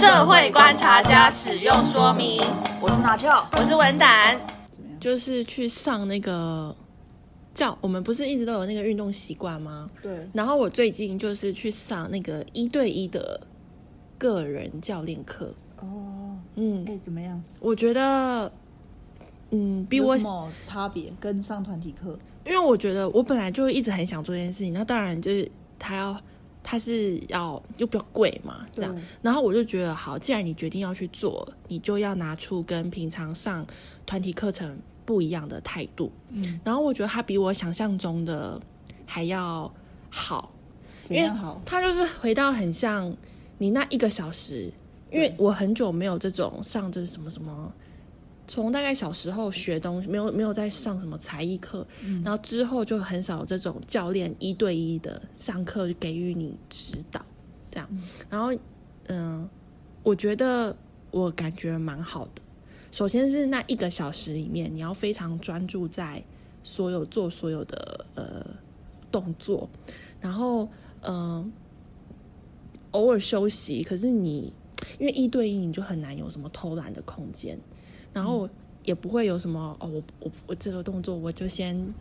[0.00, 2.40] 社会观察家使用说明。
[2.80, 4.40] 我是拿翘，我是文胆。
[4.98, 6.74] 就是去上那个
[7.52, 9.90] 叫，我们不是一直都有那个运动习惯吗？
[10.02, 10.26] 对。
[10.32, 13.38] 然后我最近就是去上那个一对一的
[14.16, 15.54] 个人教练课。
[15.80, 16.34] 哦。
[16.54, 16.82] 嗯。
[16.88, 17.38] 哎，怎么样？
[17.60, 18.50] 我觉得，
[19.50, 21.12] 嗯，比我什么差别？
[21.20, 22.18] 跟上团体课？
[22.46, 25.46] 因为我觉得我本来就一直很想做这件事情，那当然就是
[25.78, 26.18] 他要。
[26.62, 33.66] 它是要又比较贵嘛，这样，然后我就觉得好，既然你决定要去做，你就要拿出跟平常上
[34.04, 36.12] 团体课程不一样的态度。
[36.28, 38.60] 嗯，然后我觉得它比我想象中的
[39.06, 39.72] 还要
[40.10, 40.52] 好，
[41.04, 41.60] 怎样好？
[41.64, 43.16] 它就是回到很像
[43.58, 44.72] 你那一个小时，
[45.10, 47.72] 因为我很久没有这种上这是什么什么。
[48.50, 57.24] 从大概小时候学东西，没有没有在上什么才艺课，嗯，然后之后就很少这种教练一对一的上课给予你指导，
[57.70, 58.52] 这样，嗯，然后
[59.06, 59.48] 嗯，
[60.02, 60.76] 我觉得
[61.12, 62.42] 我感觉蛮好的。
[62.90, 66.20] 首先是那一个小时里面，你要非常专注在
[66.64, 68.44] 所有做所有的呃
[69.12, 69.70] 动作，
[70.20, 70.68] 然后
[71.02, 71.52] 嗯，
[72.90, 74.52] 偶尔休息，可是你
[74.98, 77.56] 因为一对一，你就很难有什么偷懒的空间。
[78.12, 78.48] 然后
[78.84, 81.94] 也不会有什么哦，我我我这个动作我就先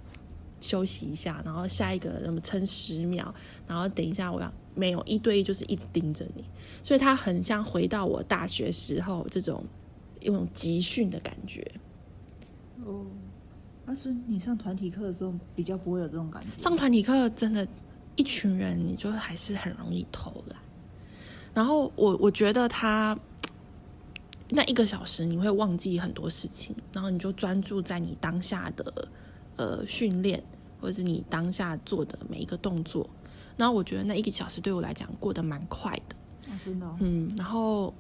[0.59, 3.33] 休息一下，然后下一个什么撑十秒，
[3.67, 6.43] 然后等一下我要没有一对一就是一直盯着你，
[6.81, 9.63] 所以他很像回到我大学时候这种
[10.21, 11.69] 有种集训的感觉。
[12.85, 13.05] 哦，
[13.85, 16.49] 但是你上团体课的时候比较不会有这种感觉。
[16.57, 17.67] 上团体课真的，
[18.15, 20.57] 一群人你就还是很容易偷懒。
[21.53, 23.17] 然后我我觉得他。
[24.51, 29.07] 那一个小时你会忘记很多事情，然后你就专注在你当下的
[29.57, 30.43] 呃训练，
[30.81, 33.09] 或者是你当下做的每一个动作。
[33.57, 36.15] 然后我觉得那一个小时对我来讲过得蛮快的。
[36.51, 36.95] 啊，真的哦？
[36.99, 37.93] 嗯，然后，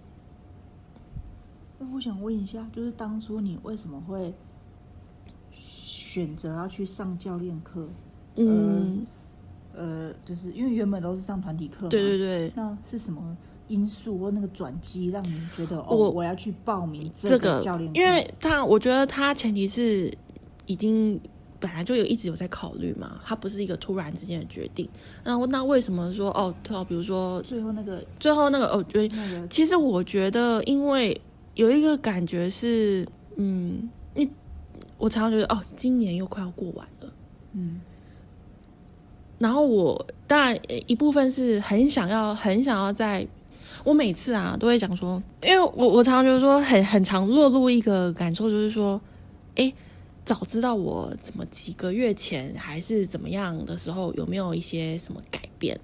[1.77, 4.33] 那我想问一下，就是当初你为什么会
[5.51, 7.87] 选择要去上教练课？
[8.37, 9.05] 嗯，
[9.73, 11.87] 呃，就是因为原本都是上团体课。
[11.89, 12.51] 对对对。
[12.55, 13.37] 那是什么？
[13.69, 20.11] 因素或那个转机，让你觉得哦，我要去报名这个教练课，因为他我觉得他前提是
[20.65, 21.17] 已经
[21.59, 24.89] 本来就有一直有在考虑嘛，他不是一个突然之间的决定。
[25.23, 26.53] 然后那为什么说哦，
[26.87, 31.21] 比如说最后那个最后那个哦，觉得那个其实我觉得，因为
[31.55, 34.29] 有一个感觉是，嗯，你
[34.97, 37.13] 我常常觉得哦，今年又快要过完了，
[37.53, 37.81] 嗯，
[39.37, 40.57] 然后我当然
[40.87, 43.27] 一部分是很想要，很想要在。
[43.83, 48.99] 我每次啊都会讲说，因为我我常常就是说很很常落入一个感受，就是说，
[49.55, 49.73] 哎，
[50.25, 55.79] 早知道我怎么几个月前还是怎么样的时候，有没有一些什么改变？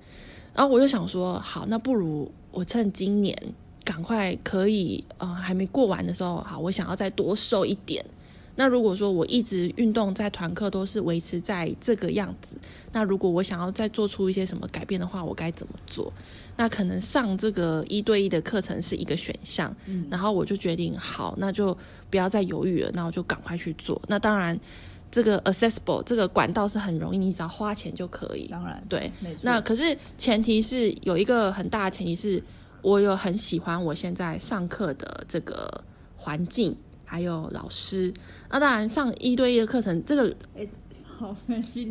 [0.54, 3.38] 然后我就想说，好，那不如我趁今年
[3.84, 8.06] 赶快可以，呃，还没过完的时候，好，我想要再多瘦一点。
[8.56, 12.56] 那如果说我一直运动在团课都是维持在这个样子，
[12.94, 16.12] 那如果我想要再做出一些什么改变的话，我该怎么做？
[16.56, 21.78] 那可能上这个一对一的课程是一个选项，嗯，然后我就决定好，那就
[22.10, 24.02] 不要再犹豫了，那我就赶快去做。
[24.08, 24.58] 那当然，
[25.12, 28.48] 这个 accessible 这个管道是很容易，你只要花钱就可以。
[28.48, 29.12] 当然，对。
[29.42, 32.42] 那可是前提是有一个很大的前提是，
[32.82, 35.84] 我有很喜欢我现在上课的这个
[36.16, 36.74] 环境。
[37.06, 38.14] 还有老师，
[38.50, 40.68] 那当然上一对一的课程，这个，哎，
[41.06, 41.36] 好，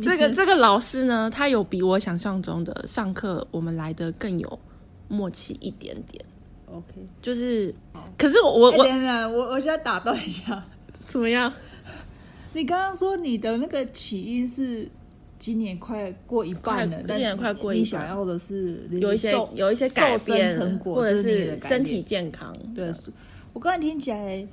[0.03, 4.59] 这个这个老师呢，他有比我想象中的上课我们来的更有
[5.07, 6.23] 默契一点点。
[6.67, 7.73] OK，就是，
[8.17, 8.83] 可是我我我
[9.29, 10.63] 我我现在打断一下，
[11.07, 11.51] 怎么样？
[12.53, 14.87] 你刚刚说你的那个起因是
[15.39, 22.53] 今年快过一半了，今年快过一半，你想要的是有一些有一些改变成果，或者是身体健康。
[22.73, 22.91] 对，
[23.53, 24.47] 我刚才听起来。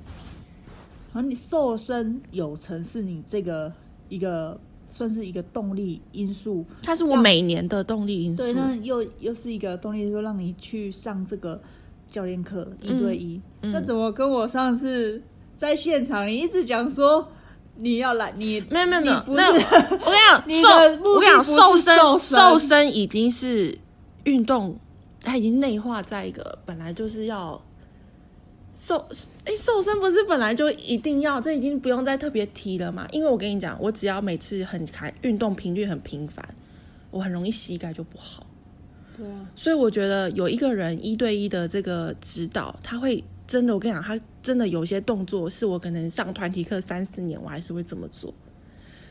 [1.13, 3.71] 然后你瘦身有成是你这个
[4.09, 4.59] 一个
[4.91, 8.37] 算是一个动力因素，它是我每年的动力因素。
[8.37, 11.61] 对，那又又是一个动力，说让你去上这个
[12.07, 13.39] 教练课一对一。
[13.61, 15.21] 嗯，那怎么跟我上次
[15.55, 17.27] 在现场你一直讲说
[17.75, 23.77] 你要来，你没有没有没有，不是我跟你讲，瘦，我跟你讲， 瘦身瘦身已经是
[24.23, 24.75] 运动，
[25.21, 27.61] 它已经内化在一个本来就是要。
[28.73, 28.97] 瘦，
[29.45, 31.39] 哎，瘦身不是本来就一定要？
[31.39, 33.07] 这已经不用再特别提了嘛。
[33.11, 36.43] 因为我跟你讲，我只要每次很开运动频率很频繁，
[37.11, 38.45] 我很容易膝盖就不好。
[39.15, 39.47] 对啊。
[39.55, 48.33] 所以我觉得有一个人一对一的这个指导，他会真的，我跟你讲，他真的有些动作是我可能上团体课三四年，我还是会这么做。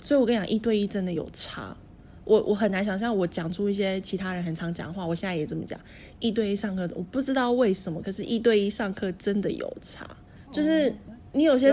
[0.03, 1.77] 所以我跟你讲，一对一真的有差。
[2.25, 5.79] 我我很难想象我讲出一些其他人很常讲话，我现在也这么讲。
[6.21, 10.09] 一对一上课，我不知道为什么，可是，一对一上课真的有差，
[10.53, 10.95] 就是
[11.33, 11.69] 你有些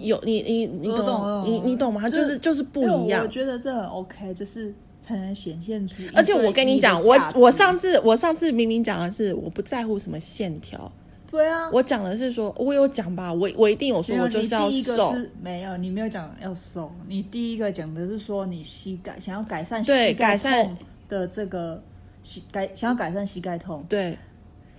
[0.00, 2.08] 有，你你你懂，懂你你懂吗？
[2.10, 3.22] 就是就是不一样。
[3.22, 6.02] 我觉得这很 OK，就是才能显现出。
[6.14, 10.92] 而且我跟你讲，我我上次我上次明明讲的是我不在乎什么线条。
[11.30, 15.14] 对啊，我讲的是说，我有讲吧，我我一定有说，我就是要瘦。
[15.42, 16.90] 没有，你没有讲要瘦。
[17.08, 20.76] 你第一个讲的是说，你膝盖想要改善膝盖痛
[21.08, 21.82] 的这个
[22.22, 23.84] 膝改想要改善膝盖痛。
[23.88, 24.16] 对，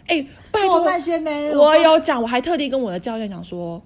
[0.07, 3.81] 哎，拜托那些没有，我有讲，我还特地跟我的教练讲说，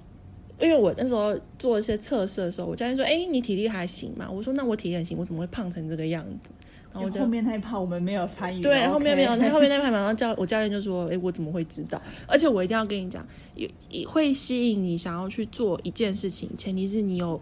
[0.59, 4.29] 因为我那时候做一些测试的时候，我教练说，哎，你体力还行嘛？
[4.29, 6.49] 我说，那我体力还行，我怎么会胖成这个样子？
[6.93, 8.61] 然后后面那一趴我们没有参与。
[8.61, 12.01] 对，后面没有，他后面那一趴马上教我教练就说：“哎，我怎么会知道？
[12.27, 17.41] 而且我一定要跟你讲，也也会吸引你想要去做一件事情，前提是你有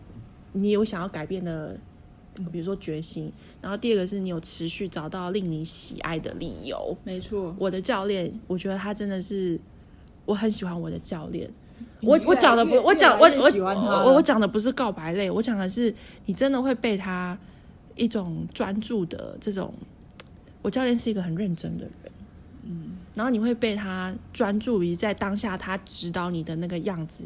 [0.52, 1.76] 你有想要改变的，
[2.52, 3.32] 比如说决心。
[3.60, 6.96] 然后第二个是你有持续找到令你喜爱的理由。
[7.04, 9.60] 没错，我的教练，我觉得他真的是
[10.26, 11.50] 我很喜欢我的教练。
[12.02, 15.92] 我我讲的不，我讲我我我我讲的不是告白类，我讲的是
[16.28, 17.36] 你真的会被他。”
[18.00, 19.74] 一种专注的这种，
[20.62, 22.12] 我教练是一个很认真的人，
[22.64, 27.26] 嗯，然后你会被他专注于在当下他指导你的那个样子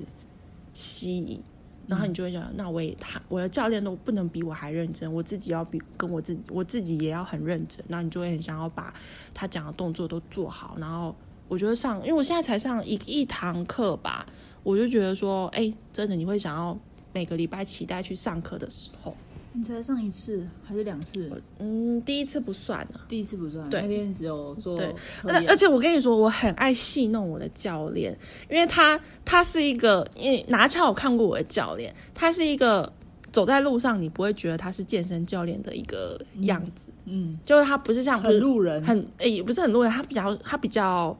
[0.73, 1.39] 吸引，
[1.87, 8.93] 然后你就会想，那我也他我的教练都不能比我还认真，我自己要比跟我自己我自己也要很认真，然后你就会很想要把
[9.33, 11.15] 他讲的动作都做好，然后
[11.47, 14.25] 我觉得上，因为我现在才上一一堂课吧，
[14.63, 16.75] 我就觉得说，哎，真的你会想要
[17.13, 19.15] 每个礼拜期待去上课的时候。
[19.55, 21.31] 你才上一次还是两次？
[21.59, 23.01] 嗯，第一次不算了。
[23.07, 23.69] 第一次不算。
[23.69, 24.75] 对，那天只有做。
[24.75, 28.17] 对，而而且我跟你说，我很爱戏弄我的教练，
[28.49, 32.91] 因为他他是一个，因为拿翘我看过我的教练，他是一个
[33.31, 36.87] 走在路上你不会觉得他是健身教练的一个样子。
[37.05, 41.15] 嗯，就是他不是像很路人，很诶，也不是很路人，他比较他比较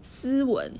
[0.00, 0.72] 斯文。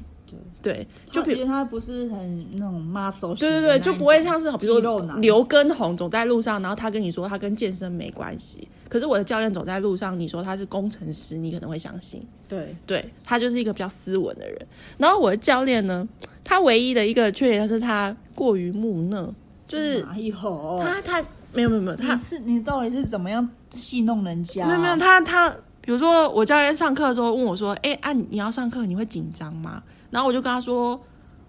[0.62, 12.26] 对，就比如他不是很那种 muscle，对对对，就不会像是比如说刘畊宏走在路上，然后他跟你说他跟健身没关系，可是我的教练走在路上，你说他是工程师，你可能会相信。
[12.48, 14.66] 对，对他就是一个比较斯文的人。
[14.98, 16.08] 然后我的教练呢，
[16.42, 19.32] 他唯一的一个缺点就是他过于木讷，
[19.68, 24.68] 就是他他没有没有没有，他是你到底是怎么样戏弄人家啊？
[24.68, 25.50] 没有没有，他他
[25.80, 31.00] 比如说我教练上课的时候问我说：“哎，啊你要上课你会紧张吗？”然后我就跟他说：“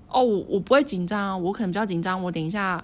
[0.10, 2.22] 哦，我我不会紧张，我可能比较紧张。
[2.22, 2.84] 我等一下，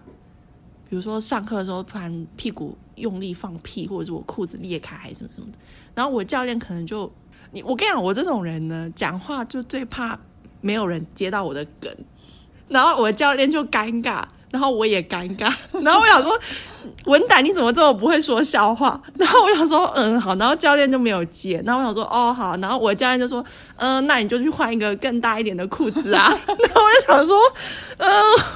[0.89, 5.57] 比如说上课的时候突然屁股用力放屁，或者是我裤子裂开，还是什么什么的。
[5.95, 7.11] 然后我教练可能就
[7.51, 10.19] 你，我跟你讲，我这种人呢，讲话就最怕
[10.61, 11.95] 没有人接到我的梗，
[12.67, 14.23] 然后我教练就尴尬。”
[14.53, 15.51] 然后我也尴尬，
[15.81, 16.39] 然后我想说，
[17.05, 19.01] 文胆你怎么这么不会说笑话？
[19.17, 23.43] 然后我想说，嗯，好，然后教练就没有接，然后我想说，哦，好，然后我教练就说，
[23.77, 26.29] 嗯，那你就去换一个更大一点的裤子啊。
[26.45, 27.35] 然后我就想说，
[27.97, 28.07] 嗯，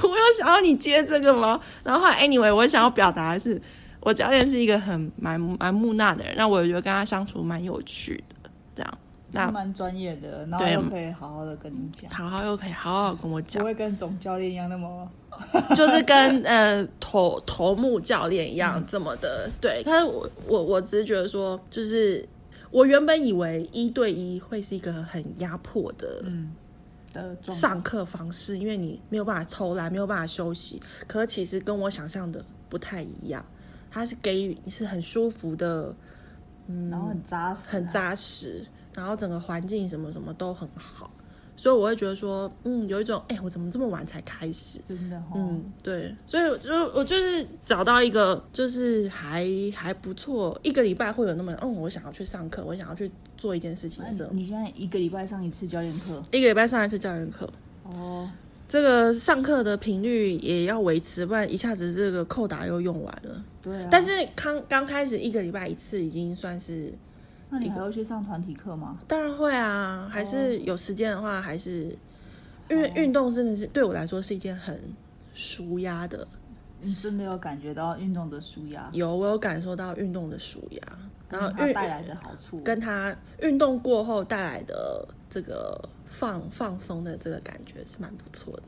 [0.04, 1.60] 我有想要你接这个吗？
[1.82, 3.60] 然后后来，anyway，我想要表达的是，
[3.98, 8.98] 我教练是一个很蛮蛮木讷的人，那我觉得跟他相处蛮有趣的，这样。
[9.30, 15.10] 那蛮专业的，然后又可以好好的跟你讲，好好又可以好好跟我讲，不会跟总教练一样那么，
[15.76, 19.46] 就是跟呃头头目教练一样这么的。
[19.46, 22.26] 嗯、对，但是我我我只是觉得说，就是
[22.70, 26.54] 我原本以为一对一会是一个很压迫的嗯
[27.12, 30.80] 的上课方式，因为你没有办法偷懒，没有办法休息。
[31.06, 33.44] 可是其实跟我想象的不太一样，
[33.90, 35.94] 它是给予你是很舒服的，
[36.66, 38.66] 嗯，然后很扎实，很扎实。
[38.94, 41.10] 然后整个环境什么什么都很好，
[41.56, 44.80] 所以我会觉得说，嗯，有一种，哎、欸，我怎么这么晚才开始？
[44.88, 54.02] 真的、哦，嗯，对，所以就我就是找到一个，就是还还不错，一个礼拜会有那么，嗯，我想要去上课，我想要去做一件事情。
[54.32, 56.22] 你现在一个礼拜上一次教练课？
[56.32, 57.48] 一个礼拜上一次教练课。
[57.84, 58.28] 哦，
[58.68, 63.44] 这个上课的频率也要维持，不然一下子这个扣打又用完了。
[63.62, 66.92] 对、啊，但是刚刚开始一个礼拜一次，已经算是。
[67.50, 68.98] 那你还会去上团体课吗？
[69.06, 71.96] 当然会啊，还是有时间的话，还是
[72.68, 74.78] 因为运动真的是对我来说是一件很
[75.32, 76.28] 舒压的。
[76.80, 78.88] 你真的有感觉到运动的舒压？
[78.92, 80.82] 有，我有感受到运动的舒压，
[81.30, 88.64] 然后它带来的好处，跟它运动过后带来的这个放放松的这个感觉是蛮不错的。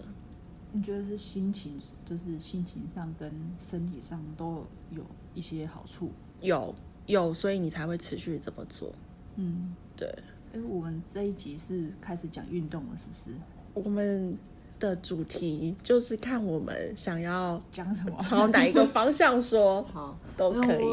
[0.72, 6.10] 你觉得是心情，就是心情上跟身体上都有一些好处？
[6.40, 6.74] 有。
[7.10, 8.92] 有，所以你才会持续这么做。
[9.36, 10.08] 嗯，对。
[10.52, 13.36] 哎，我们这一集是开始讲运动了，是不是？
[13.74, 14.36] 我们
[14.80, 20.84] 的主题就是看我们想要讲什么，朝哪一个方向说， 好，都可以。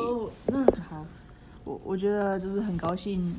[0.46, 1.04] 那好，
[1.64, 3.36] 我我觉得就是很高兴，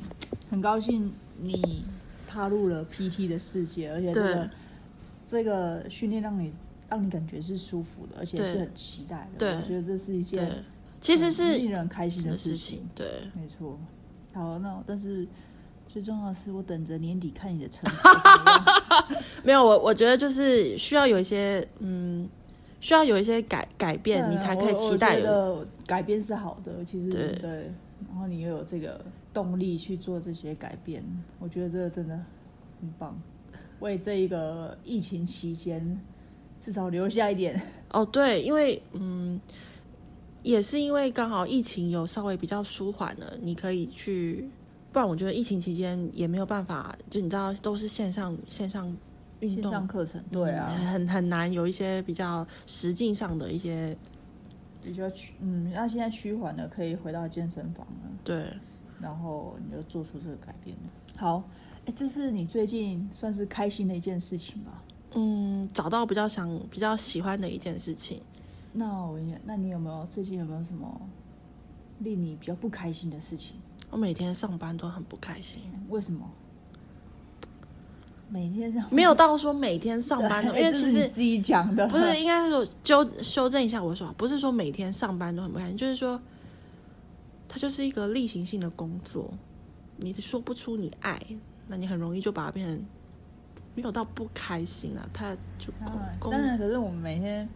[0.49, 1.85] 很高兴你
[2.27, 4.49] 踏入了 PT 的世界，而且这个
[5.25, 6.51] 这个训练让你
[6.89, 9.37] 让你感觉是舒服的，而且是很期待的。
[9.37, 10.51] 对，我觉得这是一件
[11.01, 12.87] 其实是令人开心的事情。
[12.95, 13.79] 对，没错。
[14.33, 15.27] 好，那但是
[15.87, 19.15] 最重要的是，我等着年底看你的成果。
[19.43, 22.27] 没有，我我觉得就是需要有一些嗯。
[22.81, 25.19] 需要有一些改改变，啊、你才可以期待。
[25.19, 27.51] 的改变是好的，其实对，对，
[28.07, 29.03] 然后你又有这个
[29.33, 31.03] 动力去做这些改变，
[31.39, 32.15] 我觉得这个真的
[32.79, 33.21] 很棒。
[33.81, 35.99] 为这一个疫情期间，
[36.61, 37.61] 至少留下一点。
[37.91, 39.37] 哦，对，因为嗯，
[40.43, 44.49] 也是因为刚好疫情有稍微比较舒缓了，你可以去。
[44.91, 48.95] 不然我觉得疫情期间也没有办法，就你知道，都是线上线上。
[49.41, 53.95] 运动课程对啊，嗯、很很难有一些比较实际上的一些
[54.83, 58.11] 比较趋嗯，那现在趋缓了，可以回到健身房了。
[58.21, 58.51] 对，
[58.99, 60.75] 然后你就做出这个改变。
[61.15, 61.41] 好，
[61.85, 64.83] 哎，这是你最近算是开心的一件事情吧？
[65.13, 68.21] 嗯，找到比较想、比较喜欢的一件事情。
[68.73, 71.01] 那我，那你有没有最近有没有什么
[71.99, 73.55] 令你比较不开心的事情？
[73.89, 76.29] 我每天上班都很不开心，为什么？
[78.31, 86.21] 每天上没有到说每天上班， 因为其实自己讲的不是应该说纠修正一下我说，不是说每天上班都很不开心，就是说
[87.47, 89.33] 它就是一个例行性的工作，
[89.97, 91.19] 你说不出你爱，
[91.67, 92.85] 那你很容易就把它变成
[93.73, 95.73] 没有到不开心啊，他就
[96.29, 97.49] 当然，可是我们每天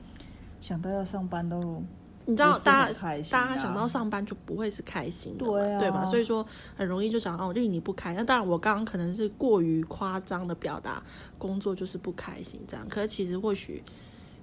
[0.63, 1.83] 想到要上班都。
[2.25, 6.05] 你知道，大家大家想到上班就不会是开心的，对啊，对吧？
[6.05, 8.13] 所以说很容易就想哦，令你不开。
[8.13, 11.03] 那当然，我刚刚可能是过于夸张的表达，
[11.37, 12.87] 工作就是不开心这样。
[12.87, 13.83] 可是其实或许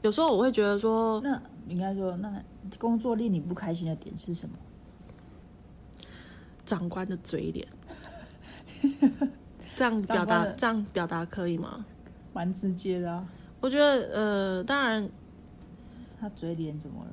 [0.02, 2.30] 有时候我会觉得说，那应该说，那
[2.78, 4.54] 工作令你不开心的点是什么？
[6.66, 7.66] 长官的嘴脸，
[9.74, 11.82] 这样表达这样表达可以吗？
[12.34, 13.26] 蛮直接的啊。
[13.58, 15.06] 我觉得呃，当然，
[16.20, 17.10] 他嘴脸怎么了？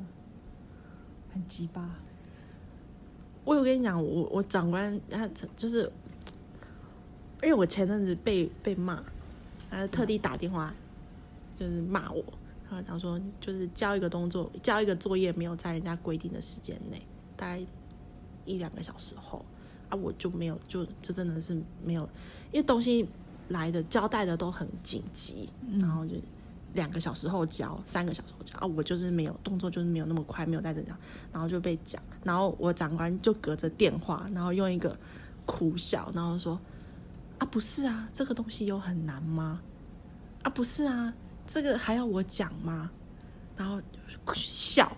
[1.31, 1.95] 很鸡巴，
[3.45, 5.83] 我有跟你讲，我我长官他就是，
[7.43, 9.03] 因为我前阵子被被骂，
[9.69, 10.73] 他特地打电话
[11.55, 12.23] 就是骂我，
[12.69, 17.01] 然后讲说就是交一个动作，交一个作业没有在人家规定的时间内，
[17.35, 17.63] 大概
[18.45, 19.45] 一两个小时后
[19.89, 22.01] 啊，我就没有，就这真的是没有，
[22.51, 23.07] 因为东西
[23.49, 25.49] 来的交代的都很紧急，
[25.79, 26.15] 然后就。
[26.74, 28.67] 两个小时后交，三个小时后交啊！
[28.67, 30.95] 我就是没有动作，就是没有那么快，没有带着讲，
[31.31, 34.95] 然后就被讲，然后我长官就隔着电话，然后用一个
[35.45, 36.59] 苦笑，然后说
[37.39, 39.59] ：“啊，不是啊，这个东西有很难吗？
[40.43, 41.13] 啊，不是啊，
[41.47, 42.91] 这个还要我讲吗？”
[43.57, 43.81] 然后
[44.36, 44.95] 笑，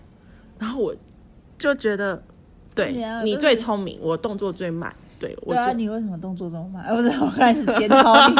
[0.57, 0.93] 然后我
[1.57, 2.21] 就觉得，
[2.75, 4.93] 对，你最聪明，我动作最慢。
[5.17, 6.95] 对，我对啊，你为什么动作这么慢？
[6.95, 8.35] 不是，我开始检讨你。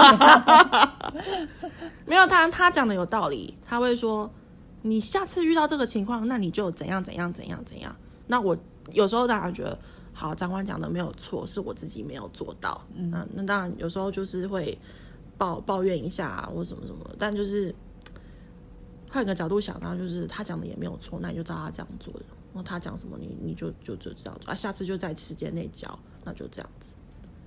[2.10, 3.56] 没有他，他讲的有道理。
[3.64, 4.30] 他会说，
[4.82, 7.96] 你下次遇到这个情况，那你就怎样怎样怎样怎样。
[8.26, 8.58] 那我
[8.92, 9.78] 有时候大家觉得，
[10.12, 12.82] 好，长官讲的没有错，是我自己没有做到。
[12.96, 14.76] 嗯，那当然有时候就是会
[15.38, 17.08] 抱抱怨一下啊，或什么什么。
[17.16, 17.74] 但就是
[19.12, 22.22] 换个角度想，然后就是他讲的也没有错，那你就照他这样做的。
[22.54, 24.56] 那他讲什么，你你就就就这样做啊。
[24.56, 25.88] 下次就在时间内交，
[26.24, 26.96] 那就这样子。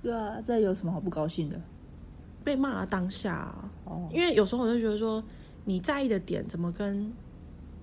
[0.01, 1.59] 对啊，这有什么好不高兴的？
[2.43, 5.23] 被骂的当下啊，哦，因为有时候我就觉得说，
[5.65, 7.11] 你在意的点怎么跟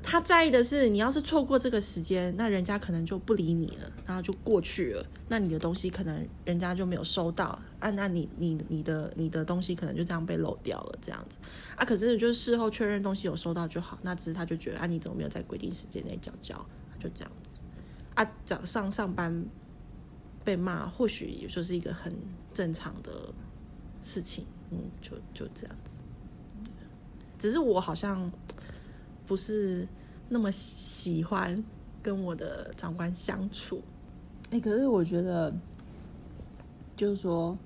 [0.03, 11.39] 他在意的是，你要是错过这个时间，那人家可能就不理你了，然后就过去了，那你的东西可能人家就没有收到啊，那你你你的你的东西可能就这样被漏掉了，这样子
[11.77, 11.85] 啊。
[11.85, 16.55] 可是就是事后确认东西有收到就好，那只是他就觉得啊，你怎么没有在规定时间内交交？
[16.99, 17.59] 就这样子
[18.15, 19.45] 啊，早上上班
[20.45, 22.15] 被骂，或许也就是一个很
[22.53, 23.11] 正常的
[24.03, 25.99] 事情，嗯，就就这样子。
[27.39, 28.31] 只是我好像
[29.27, 29.87] 不是
[30.29, 31.63] 那么喜欢
[32.03, 33.83] 跟我的长官相处。
[34.51, 35.53] 哎、欸，可是我觉得，
[36.97, 37.57] 就是说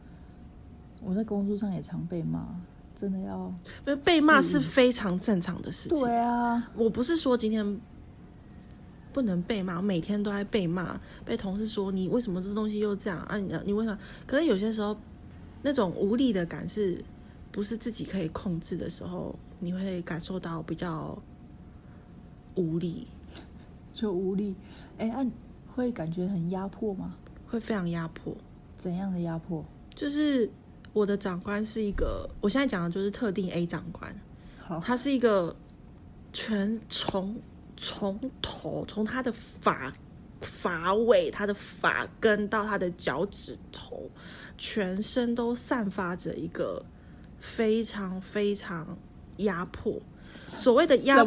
[1.02, 2.46] 我在工作上也常被骂，
[2.94, 3.52] 真的要
[4.04, 5.98] 被骂是非常正常的事情。
[5.98, 7.80] 对啊，我不是说今天。
[9.12, 13.36] 不能被骂，每天都在被骂，被同事说你为什么这东西又这样啊？
[13.36, 13.96] 你你为什么？
[14.26, 14.96] 可是有些时候，
[15.64, 17.02] 那种无力的感是，
[17.50, 21.18] 不是自己可以控制的时候，你会感受到比较
[22.54, 23.08] 无力，
[23.94, 24.54] 就无力。
[24.98, 25.10] 哎、
[25.74, 27.16] 会感觉很压迫吗？
[27.48, 28.36] 会非常压迫。
[28.76, 29.64] 怎样的压迫？
[29.94, 30.48] 就是
[30.92, 34.14] 我的长官是一个，我现在讲的就是特定 A 长官，
[34.60, 35.56] 好，他是一个
[36.32, 37.34] 全从。
[37.76, 39.92] 从头从他的发
[40.44, 44.08] 发尾、他的发根到他的脚趾头，
[44.56, 46.84] 全身都散发着一个
[47.40, 48.96] 非常非常
[49.38, 50.00] 压迫。
[50.34, 51.24] 所谓的压，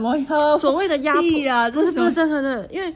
[0.60, 2.94] 所谓的压迫啊，不是不是真的真的，因为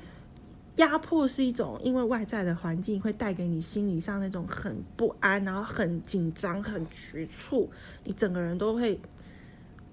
[0.77, 7.69] 压迫是一种，因为外在的环境会带给你心理上那种很不安，然后很紧张、很局促，
[8.03, 8.99] 你整个人都会。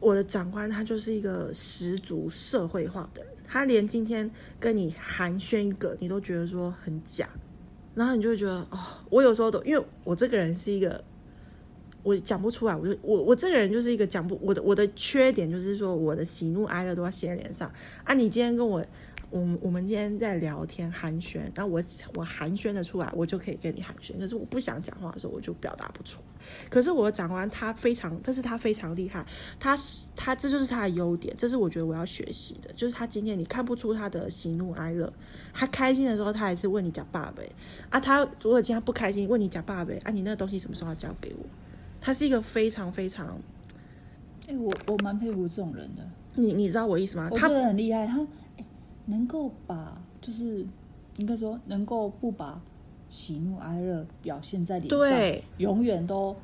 [0.01, 7.27] 我的长官他就是一个十足社会化的人，他连今天跟你寒暄一个，你都觉得说很假，
[7.95, 8.79] 然后你就会觉得哦，
[9.09, 11.03] 我有时候都因为我这个人是一个，
[12.03, 17.73] 我讲不出来，我就我我这个人就是一个讲不，我的我的缺点就是说我的喜怒哀乐都要写脸上
[18.05, 18.85] 啊，你今天跟我。
[19.31, 21.83] 我我们今天在聊天寒暄，然后我
[22.15, 24.19] 我寒暄的出来，我就可以跟你寒暄。
[24.19, 26.19] 可是我不想讲话的时候，我就表达不出。
[26.71, 29.27] 可是我的长官他非常，但是他非常厉害，
[29.61, 35.13] 他是他这就是他的优点，这是我觉得我要学习的，就是他今天你看不出他的喜怒哀乐，
[35.53, 37.43] 他开心的时候他还是问你讲爸爸
[37.91, 41.45] 啊，他如果今天不开心问你讲爸爸啊，你那个东西什么时候要交给我？
[42.01, 43.39] 他是一个非常非常，
[44.47, 46.09] 哎、欸，我我蛮佩服这种人的。
[46.35, 47.29] 你你知道我意思吗？
[47.37, 48.27] 他很厉害，他。
[49.09, 50.65] 能够把，就是
[51.17, 52.61] 应该说，能够不把
[53.09, 56.37] 喜怒哀乐表现在脸上，对，永远都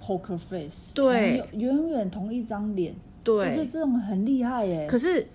[0.00, 4.86] poker face，对，永远同一张脸，对，我觉得这种很厉害耶。
[4.88, 5.26] 可是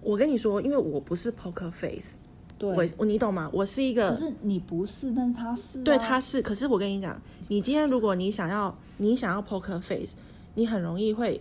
[0.00, 2.16] 我跟你说，因为我不是 poker face，
[2.56, 3.50] 对，我你懂吗？
[3.52, 6.40] 我是一个，可是你不是，但是他是、啊，对，他是。
[6.40, 10.14] 可是我跟你讲，你今天如果你想要，你想要 poker face，
[10.54, 11.40] 你很容易会，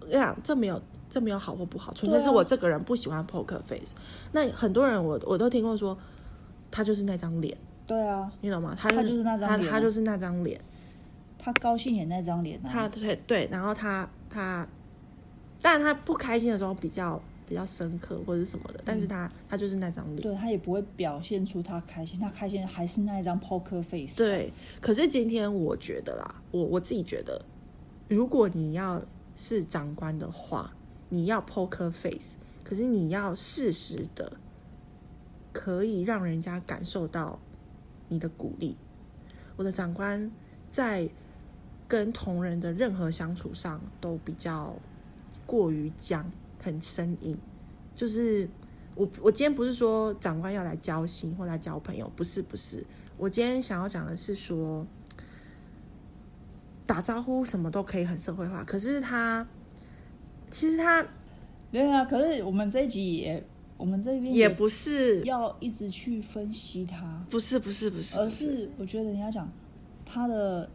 [0.00, 0.80] 这样这没有。
[1.10, 3.94] 这没有好或不好，纯粹是我这个人不喜欢 poker face。
[3.94, 4.00] 啊、
[4.32, 5.96] 那很多人我我都听过说，
[6.70, 7.56] 他就是那张脸。
[7.86, 8.76] 对啊，你懂吗？
[8.78, 10.60] 他、就是、他就是那张脸、啊，他就是那张脸。
[11.38, 12.68] 他高兴也那张脸、啊。
[12.70, 14.68] 他对对，然后他他，
[15.62, 20.20] 但他不开心的时候比较比较深刻或者什么的，但是他、嗯、他就是那张脸。
[20.20, 24.14] 对，他也不会表现出他开心，他开心还是那一张 poker face。
[24.14, 24.52] 对，
[24.82, 27.42] 可是今天我觉得啦，我我自己觉得，
[28.08, 29.00] 如果你要
[29.34, 30.70] 是长官的话。
[31.10, 34.32] 你要 poker face，可是你要适时的，
[35.52, 37.38] 可以让人家感受到
[38.08, 38.76] 你的鼓励。
[39.56, 40.30] 我的长官
[40.70, 41.08] 在
[41.88, 44.76] 跟同仁的任何相处上都比较
[45.46, 46.30] 过于僵，
[46.62, 47.38] 很生硬。
[47.96, 48.46] 就是
[48.94, 52.84] 我我今天不是说长官要来交心或来交朋友，不是不是。
[53.16, 54.86] 我今天想要讲的是说，
[56.84, 59.46] 打招呼什么都可以很社会化，可是他。
[60.50, 61.06] 其实他，
[61.70, 63.42] 对啊，可是我们这一集也，
[63.76, 69.50] 我们这边也，也不是要一直去分析他，不是不是不是，而是我觉得你要讲
[70.04, 70.68] 他的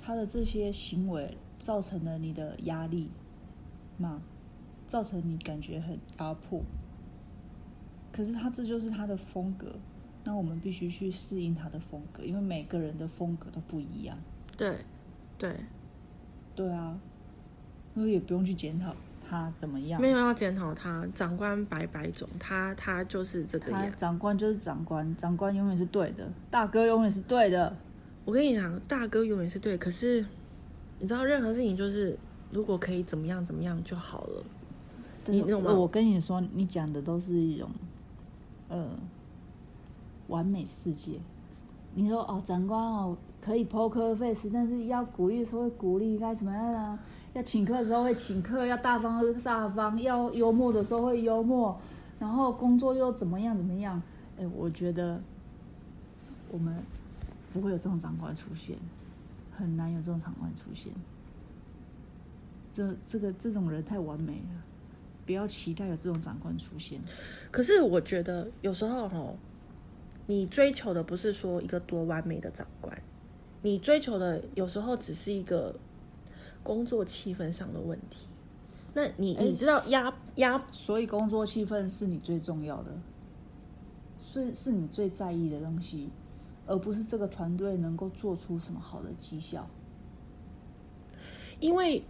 [0.00, 3.10] 他的这些行为造成了你的压力
[3.98, 4.22] 嘛，
[4.86, 6.62] 造成你感觉很压迫。
[8.12, 9.74] 可是他这就是他的风格，
[10.24, 14.16] 那我们必须去适应他的风格，因为每个人的风格都不一样。
[14.56, 14.76] 对，
[15.36, 15.54] 对，
[16.54, 16.98] 对啊。
[17.96, 18.94] 我也不用去检讨
[19.28, 21.06] 他怎么样，没有要检讨他。
[21.14, 23.92] 长官百百种，他他就是这个样。
[23.96, 27.74] 长官就是长官，长官永远是对的，大哥永远是对的。
[28.24, 29.76] 我跟你讲，大哥永远是对。
[29.78, 30.24] 可是
[30.98, 32.18] 你知道，任何事情就是
[32.52, 34.44] 如果可以怎么样怎么样就好了。
[35.26, 35.72] 你懂吗？
[35.72, 37.68] 我跟你说，你讲的都是一种
[38.68, 38.88] 呃
[40.28, 41.18] 完美世界。
[41.94, 46.98] 你说哦，长官哦可以 poker face，但是要鼓励的时候会鼓励，该怎么样呢？
[47.36, 51.78] 要请客的时候会请客，要大方大方，要幽默的时候会幽默，
[52.18, 54.02] 然后工作又怎么样怎么样？
[54.38, 55.20] 哎，我觉得
[56.50, 56.74] 我们
[57.52, 58.78] 不会有这种长官出现，
[59.52, 60.90] 很难有这种长官出现。
[62.72, 64.64] 这这个这种人太完美了，
[65.26, 66.98] 不要期待有这种长官出现。
[67.50, 69.34] 可是我觉得有时候哦，
[70.26, 72.98] 你追求的不是说一个多完美的长官，
[73.60, 75.74] 你追求的有时候只是一个。
[76.66, 78.26] 工作气氛上的问题，
[78.92, 82.90] 那你你知道压压，所以工作气氛是你最重要的，
[84.20, 86.10] 是是你最在意的东西，
[86.66, 89.64] 而不是这个团队能够做出什么好的绩效。
[91.60, 92.02] 因为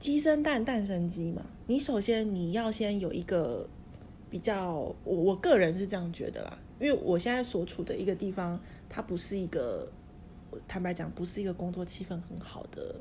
[0.00, 3.68] 鸡生蛋，蛋生鸡嘛，你首先你要先有一个
[4.28, 9.88] 比较，我我个人是这样觉得啦，因为我现在所处的一个地方，它不是一个，
[10.66, 12.96] 坦白讲，不是一个工作气氛很好的。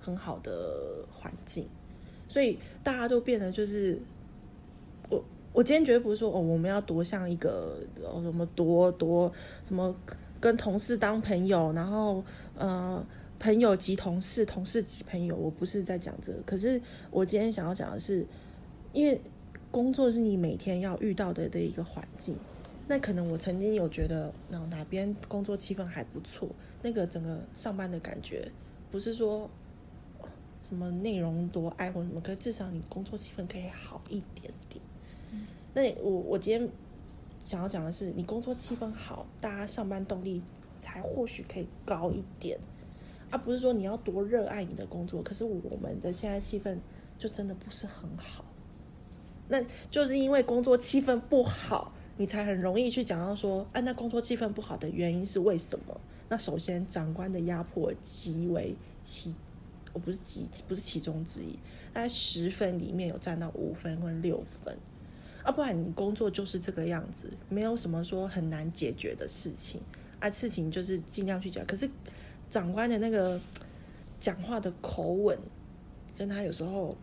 [0.00, 1.66] 很好的环境，
[2.28, 4.00] 所以大家都变得就是
[5.08, 5.22] 我。
[5.52, 9.32] 我今天绝对不是说哦，我们要多像一个哦什么多多
[9.64, 9.94] 什么
[10.40, 12.24] 跟同事当朋友，然后
[12.58, 13.06] 呃
[13.38, 15.36] 朋友即同事，同事即朋友。
[15.36, 16.82] 我不是在讲这个，可是
[17.12, 18.26] 我今天想要讲的是，
[18.92, 19.20] 因为
[19.70, 22.36] 工作是你每天要遇到的的一个环境，
[22.88, 26.48] 那可能我曾经有觉得，哪哪边工作气氛还不错，
[26.82, 28.50] 那个整个上班的感觉，
[28.90, 29.48] 不是说
[30.68, 34.80] 什么内容多爱或什么，可是至少你工作气氛可以好一点点。
[35.32, 36.68] 嗯、那我我今天
[37.38, 40.42] 想要讲的是，你工作气氛好，大家上班动力
[40.80, 42.58] 才或许可以高一点，
[43.30, 46.78] 而、啊、不是说你要多热爱你的工作，可是我们的现在气氛
[47.18, 48.44] 就真的不是很好。
[49.48, 51.92] 那就是因为工作气氛不好。
[52.16, 56.00] 你才很容易去讲到说，啊，那工作气氛不好的原因是为什么？
[56.28, 58.72] 那首先，长官的压迫极为
[59.02, 59.34] 其，
[59.94, 61.58] 我不是几，不是其中之一，
[61.94, 64.76] 大概十分里面有占到五分或六分，
[65.42, 69.80] 啊，不然你工作就是这个样子，没有什么说很难解决的事情，
[70.20, 71.64] 啊，事情就是尽量去讲。
[71.64, 71.88] 可是
[72.50, 73.40] 长官的那个
[74.20, 75.38] 讲话的口吻，
[76.18, 76.96] 跟他有时候，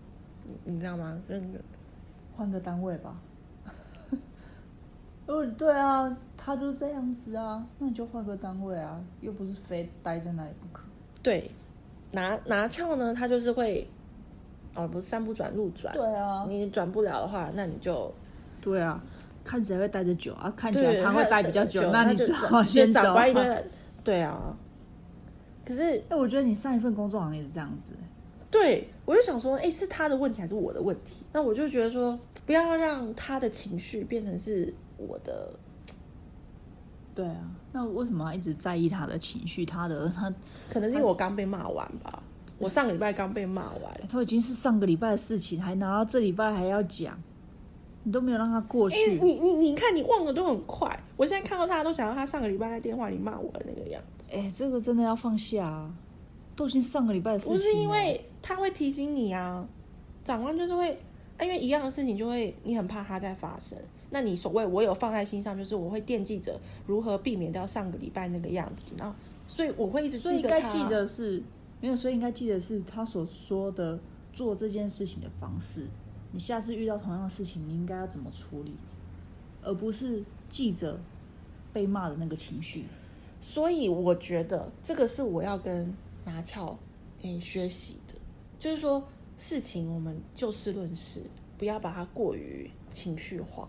[0.66, 1.20] 你知道吗？
[1.28, 1.46] 那个
[2.36, 3.20] 换个单位吧。
[5.28, 10.84] 哦，对啊，他就这样子啊，那你就换个单位啊，又不是非待在那里不可。
[11.24, 11.50] 对，
[12.12, 13.88] 拿拿翘呢，他就是会，
[14.76, 15.94] 哦，不是山不转路转。
[15.94, 18.14] 对啊，你转不了的话，那你就，
[18.62, 19.02] 对啊，
[19.44, 20.54] 看起来会待得久啊？
[20.56, 23.02] 看起来他会待比较久，那你只好先走。
[24.04, 24.56] 对啊，
[25.66, 27.94] 可是哎，我觉得你上一份工作好像也是这样子。
[28.50, 31.26] 对，我就想说，哎，是他的问题还是我的问题？
[31.32, 34.74] 那我就觉得说，不要让他的情绪变成是。
[35.08, 35.52] 我的，
[37.14, 39.66] 对啊，那为什么要一直在意他的情绪？
[39.66, 40.34] 他的 他
[40.70, 42.24] 可能是因为我刚被骂完吧。
[42.58, 47.18] 我上个礼拜刚被骂完，都已经是上个礼拜的事情，还拿到这礼拜还要讲，
[48.04, 48.96] 你都没有让他过去。
[48.96, 51.04] 欸、你你你看，你忘的都很快。
[51.18, 54.26] 我现在看到他都想到他上个礼拜在电话里骂我的那个样子。
[54.32, 55.92] 哎、欸，这个真的要放下啊！
[56.56, 59.66] 都已经上个礼拜的事情，不是因为他会提醒你啊，
[60.24, 61.00] 长官就是会，
[61.42, 63.78] 因为一样的事情就会，你很怕他再发生。
[64.14, 69.16] 那你所谓我有放在心上，就是我会惦记着如何避免掉上个礼拜那个样子，然后
[69.48, 70.60] 所以我会一直记着他。
[70.60, 71.44] 所以应该记得是
[71.80, 73.98] 没有，所以应该记得是他所说的
[74.34, 75.88] 做这件事情的方式。
[76.34, 78.74] 你下次遇到同样的事情，你应该要怎么处理，
[79.62, 81.00] 而不是记着
[81.72, 82.84] 被骂的那个情绪。
[83.40, 85.92] 所以我觉得这个是我要跟
[86.26, 86.78] 拿翘
[87.24, 88.14] 诶学习的，
[88.60, 89.04] 就是说
[89.38, 91.24] 事情我们就事论事，
[91.58, 93.68] 不要把它过于情绪化。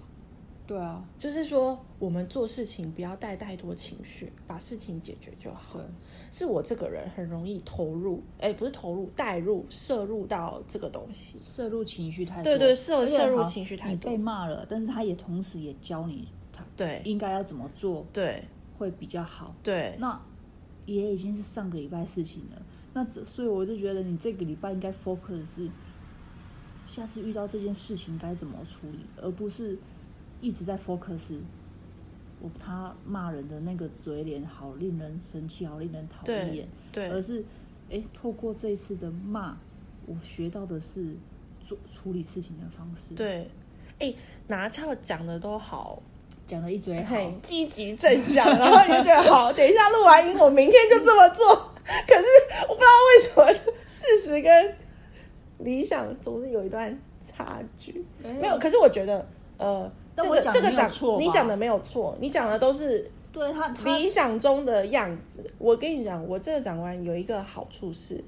[0.64, 5.78] 对啊，就是说，我们做事情不要带太多情绪，把事情解决就好。
[5.78, 5.84] 对，
[6.30, 12.44] 是我这个人很容易投入，哎，不是投入，带入、摄入到这个东西，摄入情绪太多。
[12.44, 14.10] 对对，摄摄入情绪太多。
[14.10, 18.44] 你被骂了，但是他也同时也教你，他对应该要怎么做，对
[18.78, 19.54] 会比较好。
[19.64, 20.18] 对，那
[20.86, 22.62] 也已经是上个礼拜事情了。
[22.94, 25.68] 那这所以我就觉得你这个礼拜应该 focus 的是，
[26.86, 29.76] 下次遇到这件事情该怎么处理，而不是。
[30.42, 31.38] 一直在 focus，
[32.40, 36.68] 我他骂人的那个嘴脸好令人生气，好令人讨厌。
[36.90, 37.44] 对，而是，
[37.88, 39.56] 哎，透过这一次的骂，
[40.04, 41.14] 我学到的是
[41.64, 43.14] 做处理事情的方式。
[43.14, 43.48] 对，
[44.00, 44.12] 哎，
[44.48, 46.02] 拿翘讲的都好，
[46.44, 49.52] 讲的一嘴好，积极正向，然后你就觉得好。
[49.52, 51.54] 等一下录完音，我明天就这么做。
[52.06, 52.24] 可是
[52.68, 54.74] 我不知道为什么，事实跟
[55.58, 58.04] 理想总是有一段差距。
[58.24, 59.24] 没有，可是我觉得，
[59.58, 59.88] 呃。
[60.16, 65.42] 这个这个讲你讲的没有错，你讲的都是对他理想中的样子。
[65.58, 68.22] 我跟你讲，我这个长官有一个好处是，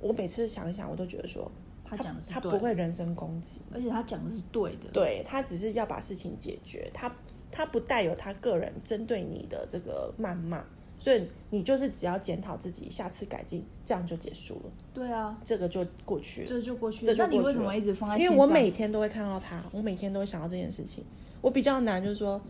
[0.00, 1.50] 我每次想一想，我都觉得说
[1.84, 4.88] 他讲的是他不会人身攻击，而且他讲的是对的。
[4.92, 7.14] 对，他只是要把事情解决，他
[7.50, 10.64] 他不带有他个人针对你的这个谩骂。
[10.98, 14.70] 所以你就是只要检讨自己，下次改进，这样就结束了。
[14.94, 17.14] 对啊，这个就过去了，这就过去了。
[17.18, 18.16] 那你为什么一直放在？
[18.16, 21.04] 因为我每天都会看到他，我每天都会想到这件事情。
[21.40, 22.40] 我比较难，就是说，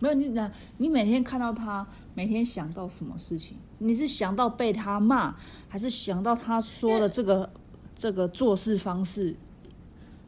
[0.00, 3.56] 没有你难，你每天看到他，每天想到什么事情？
[3.78, 5.34] 你是想到被他骂，
[5.68, 7.50] 还是想到他说的这个
[7.94, 9.34] 这个做事方式？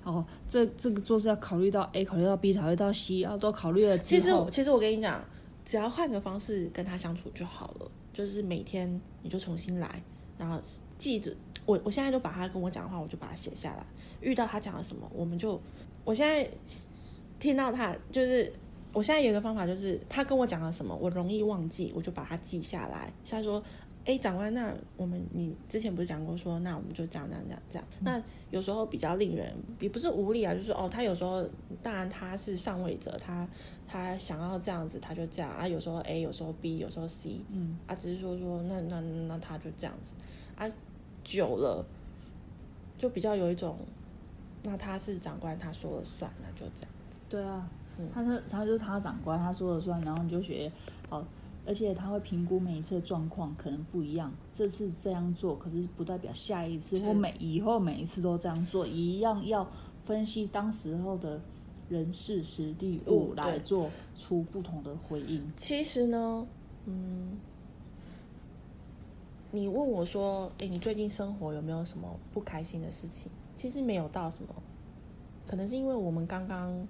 [0.03, 3.99] 哦，这这个做事要考虑到 A，考虑到 B，考虑到 C，要都考虑了。
[3.99, 5.23] 其实，其实我跟你讲。
[5.67, 10.03] 只要换个方式跟他相处就好了，就是每天你就重新来，
[10.37, 10.61] 然后
[10.99, 13.87] 记着我，我现在就把他跟我讲的话，我就把它写下来。
[14.21, 15.59] 遇到他讲了什么，我们就，
[16.05, 16.47] 我现在
[17.45, 18.53] 听到他，就是
[18.93, 23.13] 我现在有一个方法，就是他跟我讲了什么，我容易忘记，我就把它记下来。
[23.23, 23.63] 像说。
[24.07, 27.89] 哎，长官，那我们你之前不是讲过说，那我们就这样这样这样这样。
[28.03, 31.43] 那有时候比较令人也不是无理啊，就是哦，他有时候
[31.83, 33.49] 当然他是上位者，他
[33.89, 35.67] 他想要这样子，他就这样啊。
[35.67, 40.13] 有时候 A，有时候 B，有时候 C，嗯啊，只是说说那那那他就这样子
[40.55, 40.71] 啊，
[41.25, 41.83] 久了
[42.99, 43.79] 就比较有一种，
[44.65, 47.04] 那他是长官，他说了算，那就这样子。
[47.29, 50.71] 对啊，嗯、他是他就是他长官，他说了算，然后你就学
[51.09, 51.25] 好，
[51.67, 59.69] 而且他会评估每一次的状况可能不一样，这次这样做，可是不代表下一次或每以后每一次都这样做，一样要
[60.05, 61.41] 分析当时候的
[61.89, 65.43] 人事实地物来做出不同的回应。
[65.57, 66.47] 其实呢，
[66.87, 67.39] 嗯。
[69.51, 74.53] 你问我说：“哎，你最近生活有没有什么不开心的事情？”其实没有到什么，
[75.47, 76.85] 可能是因为我们刚刚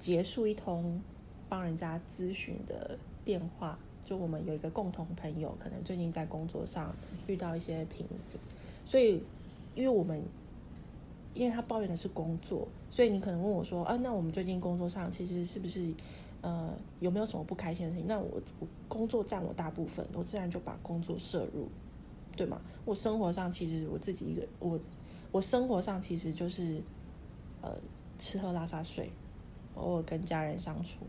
[0.00, 1.00] 结束一通
[1.48, 6.92] 帮人家咨询的电话，就我们有一个共同朋友，可能最近在工作上
[7.28, 8.40] 遇到一些瓶颈，
[8.84, 9.22] 所以
[9.76, 10.20] 因为我们
[11.34, 15.92] 因为他抱怨的是工作，所以你可能问我说：“啊，那我们最近工作上其实是不是？”
[16.42, 18.06] 呃，有没有什么不开心的事情？
[18.06, 21.68] 那我我工作占我大部分，我自然就把工作摄入，
[22.34, 22.58] 对吗？
[22.86, 24.80] 我生活上其实我自己一个，我
[25.32, 26.80] 我生活上其实就是
[27.60, 27.76] 呃
[28.16, 29.12] 吃喝拉撒睡，
[29.74, 31.00] 偶尔跟家人相处，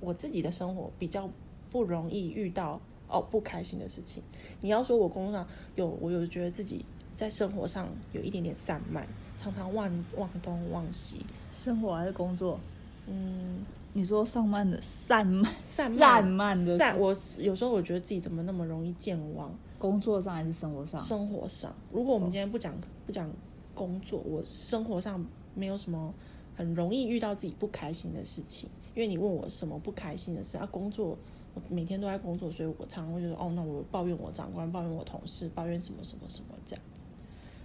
[0.00, 1.28] 我自己的生活比较
[1.70, 4.22] 不容易遇到哦不开心的事情。
[4.60, 6.84] 你要说我工作上有，我有觉得自己
[7.16, 9.06] 在生活上有一点点散漫，
[9.38, 11.18] 常常忘忘东忘西，
[11.52, 12.58] 生活还是工作？
[13.06, 13.64] 嗯。
[13.96, 19.48] 你说上慢的散漫散漫 散漫的散，我有时候我觉得自己怎么那么容易健忘？
[19.78, 21.00] 工作上还是生活上？
[21.00, 21.72] 生活上。
[21.92, 22.74] 如果我们今天不讲
[23.06, 23.30] 不讲
[23.72, 26.12] 工作，我生活上没有什么
[26.56, 28.68] 很容易遇到自己不开心的事情。
[28.94, 30.66] 因为你问我什么不开心的事啊？
[30.70, 31.18] 工作
[31.54, 37.00] 我每天都在工作，所以我常常会觉得哦，那我抱怨我长官，抱怨我同事，抱怨什么什么什么这样子。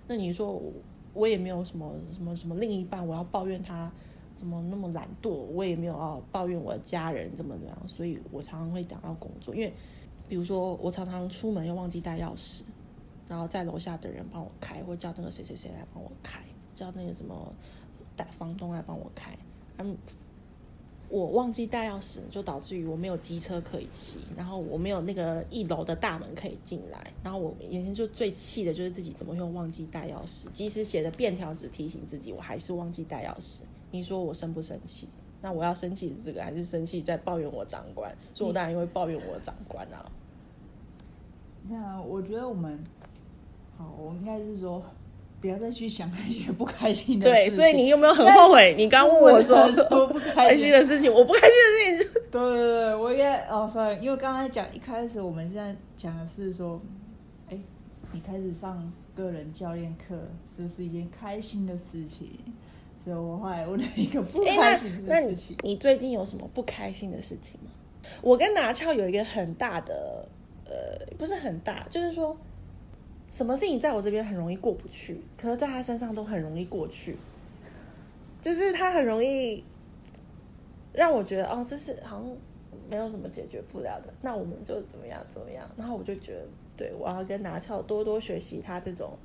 [0.07, 0.61] 那你说
[1.13, 3.91] 我也没有什么什么什么另一半，我要抱怨他。
[4.35, 5.31] 怎么那么懒惰？
[5.31, 9.53] 我也没有要抱怨我的家人怎么怎么样，所以我常常会讲到工作。
[9.53, 9.73] 因为
[10.29, 12.61] 比如说我常常出门又忘记带钥匙，
[13.27, 16.39] 然后在楼下的人帮我开，或叫那个谁谁谁来帮我开，
[16.73, 17.53] 叫那个什么
[18.19, 19.31] 带房东来帮我开。
[19.77, 19.95] 嗯，
[21.07, 33.61] 我忘记带钥匙，就导致于我没有机车可以骑，然后我没有那个一楼的大门可以进来，然后我眼前就最气的就是自己怎么会忘记带钥匙，即使写的便条纸提醒自己，我还是忘记带钥匙。
[33.91, 35.07] 你说我生不生气？
[35.41, 38.13] 那我要生气这个，还是生气在抱怨我长官？
[38.33, 40.11] 所以我当然会抱怨我长官啊。
[41.69, 42.77] 那我觉得我们
[43.77, 44.83] 好，我们应该是说，
[45.41, 47.45] 不要再去想那些不开心的事情。
[47.45, 48.75] 对，所以你有没有很后悔？
[48.77, 49.55] 你刚问我说
[50.07, 52.21] 不开心的事情，我不开心的事情。
[52.31, 56.81] 对 对对，我也哦，sorry，因为刚才讲一开始，我们现在讲的是说，
[57.49, 57.57] 哎，
[58.11, 60.15] 你开始上个人教练课，
[60.55, 62.29] 是不是一件开心的事情？
[63.03, 65.55] 所以我后来问了一个不开心的事情。
[65.55, 67.71] 欸，那你最近有什么不开心的事情吗？
[68.21, 70.27] 我跟拿翘有一个很大的，
[70.65, 72.35] 呃，不是很大，就是说，
[73.31, 77.17] 什么事情在我这边很容易过不去，可是在他身上都很容易过去。
[78.41, 79.63] 就是他很容易
[80.93, 82.37] 让我觉得，哦，这是好像
[82.89, 85.69] 没有什么解决不了的，那我们就怎么样怎么样。
[85.75, 89.17] 然后我就觉得，对，我要跟拿翘多多学习他这种。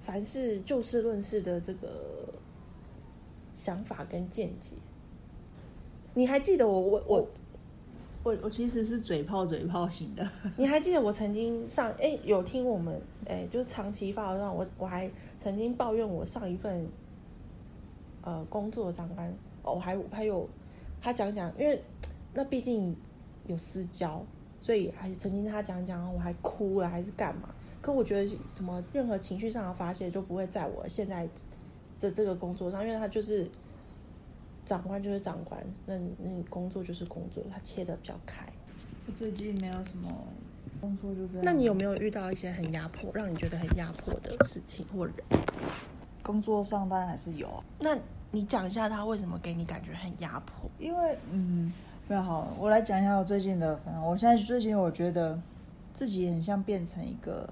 [0.00, 2.32] 凡事就事论事的这个
[3.52, 4.76] 想法跟见解，
[6.14, 7.28] 你还记得我我我
[8.26, 10.28] 我我其实是嘴炮嘴炮型的。
[10.58, 15.08] 你还记得我曾经上哎、有听我们哎、就是长期发的让我我还
[15.38, 16.88] 曾经抱怨我上一份
[18.22, 20.48] 呃工作的长官哦，还还有
[21.00, 21.80] 他讲讲，因为
[22.34, 22.96] 那毕竟
[23.46, 24.20] 有私交，
[24.60, 27.54] 所以还曾经他讲讲，我还哭了还是干嘛？
[27.80, 31.28] 可我觉得什么任何情绪上的发泄就不会在我现在
[32.00, 33.48] 的这个工作上，因为他就是
[34.66, 38.44] 长官就是长官，那那工作就是工作，他切的比较开。
[39.06, 40.10] 我最近没有什么
[40.80, 41.42] 工作就这样。
[41.44, 45.14] 那你有没有遇到一些很压迫，让你觉得很压迫的事情或人？
[46.22, 47.48] 工作上当然还是有。
[47.78, 47.96] 那
[48.32, 50.68] 你讲一下他为什么给你感觉很压迫？
[50.78, 51.72] 因为嗯，
[52.08, 53.78] 非常好，我来讲一下我最近的。
[54.04, 55.40] 我现在最近我觉得
[55.94, 57.48] 自己很像变成一个。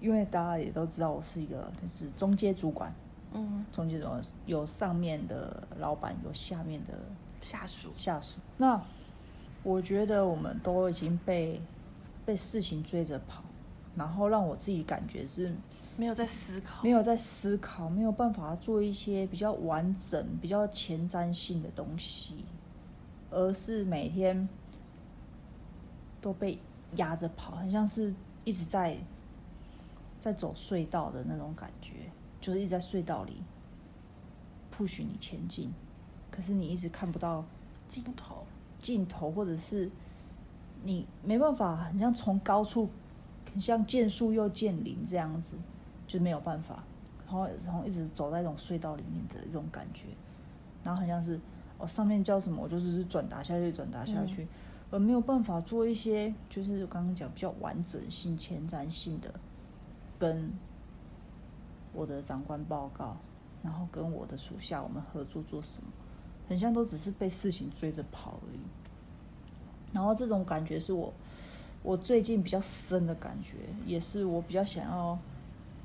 [0.00, 2.92] 因为大家也都知道，我是一个就是中阶主管，
[3.34, 6.92] 嗯，中阶主管有上面的老板，有下面的
[7.40, 8.38] 下属，下属。
[8.56, 8.80] 那
[9.62, 11.60] 我觉得我们都已经被
[12.24, 13.42] 被事情追着跑，
[13.96, 15.54] 然后让我自己感觉是
[15.96, 22.44] 没有在思考，没有在思考，没有办法做一些比较完整、比较前瞻性的东西，
[23.30, 24.48] 而是每天
[26.20, 26.58] 都被
[26.96, 28.14] 压着跑，很像是
[28.44, 28.96] 一直在。
[30.22, 31.94] 在走隧道的那种感觉，
[32.42, 33.40] 就是一直在隧道里
[34.76, 35.72] push 你前进，
[36.30, 37.42] 可是你一直看不到
[37.86, 38.44] 尽头，
[38.78, 39.88] 尽头，或者是
[40.82, 42.90] 你没办法，很像从高处，
[43.52, 45.56] 很像见树又见林这样子，
[46.06, 46.82] 就没有办法，
[47.24, 50.06] 然后然后一直走在这种隧道里面的一种感觉，
[50.82, 51.38] 然后很像是
[51.78, 54.48] 哦上面叫什么，我就是转达下去，转达下去，嗯、
[54.90, 59.32] 而没有办法做一些就是刚刚讲比较完整性、前瞻性的
[60.18, 60.50] 跟
[61.92, 63.16] 我的长官报告，
[63.62, 65.88] 然后跟我的属下我们合作做什么，
[66.48, 68.60] 很像都只是被事情追着跑而已。
[69.92, 71.12] 然后这种感觉是我
[71.82, 75.18] 我最近比较深的感觉，也是我比较想要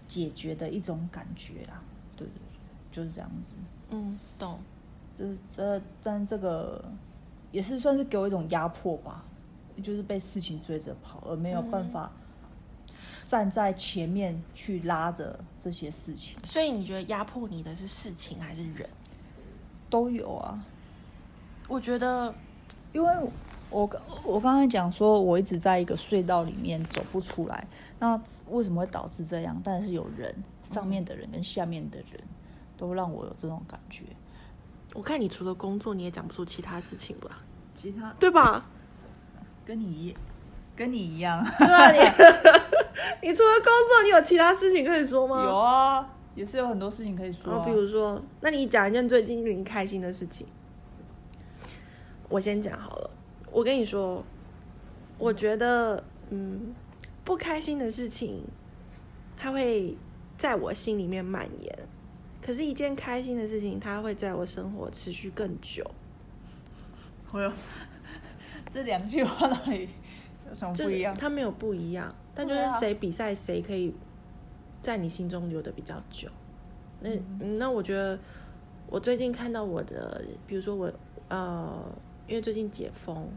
[0.07, 1.81] 解决的一种感觉啦。
[2.15, 2.39] 对对对，
[2.91, 3.55] 就是这样子。
[3.89, 4.59] 嗯，懂。
[5.15, 6.79] 这这但这个
[7.51, 9.25] 也是算是给我一种压迫吧，
[9.81, 12.11] 就是被事情追着跑，而没有办法
[13.27, 16.39] 站在前面去拉着这些事情。
[16.43, 18.89] 所以你觉得压迫你的是事情还是人？
[19.89, 20.63] 都有啊。
[21.67, 22.33] 我觉得，
[22.93, 23.13] 因为。
[23.69, 27.67] 我刚我刚才讲说，我一直在一个隧道里面走不出来。
[27.99, 29.59] 那为什么会导致这样？
[29.61, 32.17] 但是有人，上面的人跟下面的人，
[32.77, 34.03] 都让我有这种感觉。
[34.93, 37.43] 我看你除了工作，你也讲不出其他事情吧？
[37.77, 38.65] 其他对吧？
[39.65, 40.15] 跟你一
[40.73, 41.97] 跟你一样， 对啊，你
[43.21, 45.43] 你除了工作，你有其他事情可以说吗？
[45.43, 47.65] 有啊，也是有很多事情可以说啊。
[47.65, 50.45] 比如说，那你讲一件最近令你开心的事情。
[52.29, 53.09] 我先讲好了。
[53.51, 54.23] 我跟你说，
[55.17, 56.75] 我觉得，嗯，
[57.23, 58.43] 不开心的事情，
[59.37, 59.95] 它会
[60.37, 61.79] 在我心里面蔓延。
[62.41, 65.83] 可是，一件开心的事情，它会在我生活持续更久。
[67.33, 67.51] 哎呦，
[68.71, 69.89] 这两句话到底
[70.47, 71.15] 有什么不一样？
[71.17, 73.91] 它没有不一样，但就是谁比赛谁可以
[74.83, 76.29] 在你心中留的比较久。
[77.01, 77.09] 那
[77.57, 78.19] 那我觉得，
[78.87, 80.93] 我最近看到我的，比如说我，
[81.29, 81.83] 呃，
[82.27, 83.27] 因为最近解封。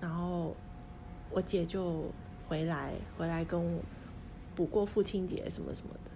[0.00, 0.54] 然后
[1.28, 2.04] 我姐就
[2.48, 3.80] 回来，回来跟我
[4.54, 6.10] 补过父亲节什么什么的。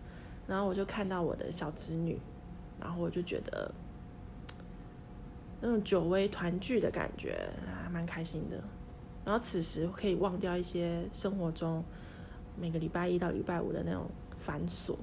[0.46, 2.16] 然后我就看到我的小侄女，
[2.80, 3.74] 然后我就觉得
[5.60, 7.48] 那种久违团聚的感觉
[7.82, 8.56] 还蛮开心的。
[9.24, 11.84] 然后此时可以忘掉一些生活中
[12.56, 14.04] 每个礼拜一到礼拜五的那种
[14.38, 14.94] 繁琐。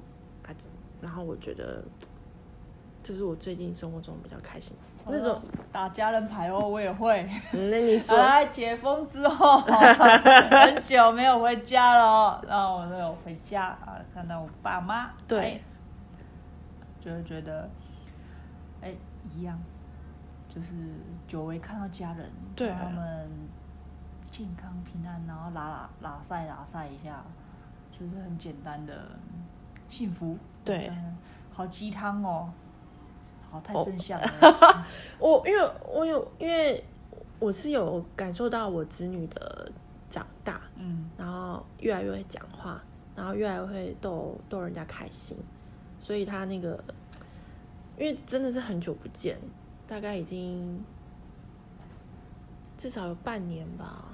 [0.44, 0.56] 啊，
[1.02, 1.84] 然后我觉得
[3.04, 4.84] 这是我最近生活中比较开心的。
[5.12, 7.28] 那种打家人牌哦，我也会。
[7.52, 15.62] 那你说，来 解封之后， 很久没有回家了，然后我就有回家啊，看到我爸妈，对，
[17.00, 17.68] 就会觉得，
[18.82, 18.94] 哎，
[19.32, 19.58] 一样，
[20.48, 20.76] 就是
[21.28, 23.28] 久违看到家人，对，他们
[24.30, 27.24] 健康平安，然后拉拉拉赛拉赛一下，
[28.00, 29.10] 就是很简单的
[29.90, 30.90] 幸福，对，
[31.52, 32.50] 好鸡汤哦。
[33.52, 34.28] 好，太正向了。
[35.20, 36.82] 我因为我有，因为
[37.40, 39.70] 我是有感受到我子女的
[40.10, 42.82] 长大，嗯，然后越来越会讲话，
[43.16, 45.36] 然后越来越会逗逗人家开心，
[46.00, 46.82] 所以他那个，
[47.98, 49.38] 因为真的是很久不见，
[49.88, 50.82] 大概已经
[52.78, 54.06] 至少有半年吧。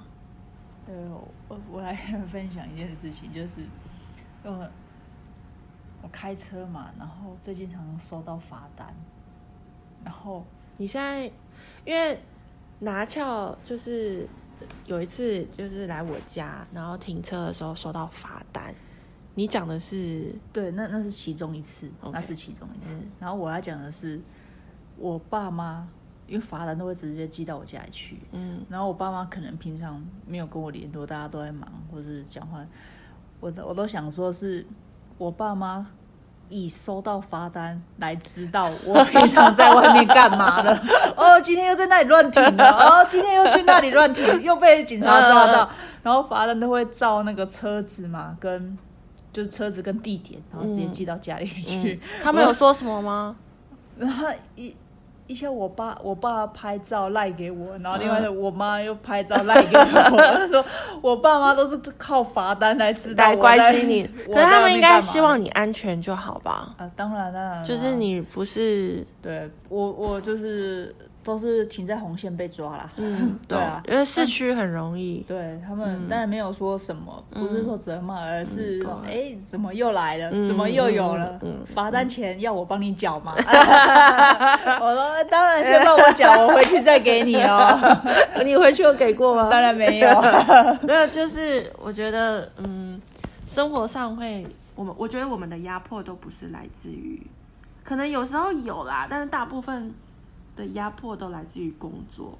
[0.86, 0.94] 对，
[1.48, 1.94] 我我来
[2.30, 3.60] 分享一件事情，就是
[4.44, 4.68] 我
[6.02, 8.94] 我开车嘛，然后最近常常收到罚单。
[10.04, 10.44] 然后
[10.76, 11.24] 你现在，
[11.84, 12.18] 因为
[12.78, 14.28] 拿翘就是
[14.84, 18.72] 有一次就是来我家，然后停车的时候收到罚单。
[19.34, 22.94] 你讲的是对，那那是其中一次.那是其中一次。
[22.94, 24.20] 嗯、然后我要讲的是，
[24.96, 25.86] 我爸妈
[26.26, 32.64] 因为罚单都会直接寄到我家里去，嗯，然后我爸妈可能平常没有跟我联络，大家都在忙或是讲话，
[33.40, 34.66] 我我都想说是
[35.18, 35.86] 我爸妈。
[36.48, 40.72] 以收到罚单来知道我平常在外面干嘛的
[41.16, 45.68] 哦，今天又在那里乱停了哦，今天又去那里乱停，又被警察抓到，
[46.04, 48.78] 然后罚单都会照那个车子嘛，跟
[49.32, 51.94] 就是车子跟地点，然后直接寄到家里去。
[51.94, 53.34] 嗯嗯、他们有说什么吗？
[53.98, 54.72] 然后一。
[55.26, 59.84] 一些我爸我爸拍照赖给我，然后另外的我妈又拍照赖给我。
[59.84, 60.64] 他说
[61.00, 66.74] 我爸妈都是靠罚单来知道来关心你，可是他们应该希望你安全就好吧？
[66.78, 70.94] 啊，当然当然，就是你不是对我我就是。
[71.26, 75.24] 都是停在红线被抓啦，嗯， 对啊，因为市区很容易。
[75.26, 80.30] 对他们当然没有说什么，不是说责骂，而是哎，怎么又来了？
[80.46, 81.36] 怎么又有了？
[81.74, 83.34] 罚单钱要我帮你缴吗？
[84.80, 87.76] 我说当然先帮我缴，我回去再给你哦。
[88.46, 89.48] 你回去有给过吗？
[89.50, 90.08] 当然没有。
[90.82, 93.02] 没有，就是我觉得，嗯，
[93.48, 94.46] 生活上会，
[94.76, 97.20] 我们我觉得我们的压迫都不是来自于，
[97.82, 99.92] 可能有时候有啦，但是大部分。
[100.56, 102.36] 的压迫都来自于工作，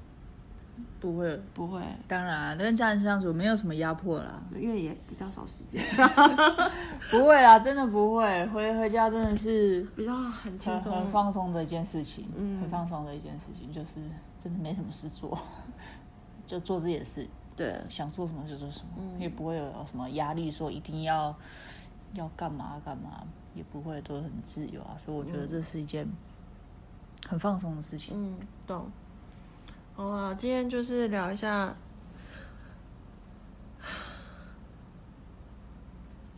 [0.99, 1.79] 不会，不会。
[2.07, 5.81] 当然，跟家人相处没有什么压迫啦，因为也比较少时间。
[7.09, 8.45] 不会啦，真的不会。
[8.47, 12.27] 回回家真的是比较很轻松、很放松的一件事情。
[12.35, 13.95] 嗯，很放松的一件事情，就是
[14.39, 15.37] 真的没什么事做，
[16.45, 17.27] 就做自己的事。
[17.55, 21.35] 对，想做什么就做什么，嗯、也不会有什么压力，说一定要
[22.13, 23.23] 要干嘛干嘛，
[23.55, 24.97] 也不会都很自由啊。
[25.03, 26.07] 所以我觉得这是一件
[27.27, 28.15] 很放松的事情。
[28.15, 28.91] 嗯，懂。
[29.95, 31.75] 好啊，今天就是聊一下。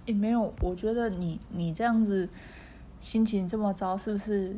[0.05, 2.30] 也没有，我觉得你你这样子
[3.01, 4.57] 心情这么糟，是不是